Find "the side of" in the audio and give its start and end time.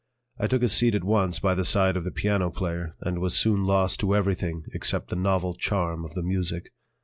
1.53-2.05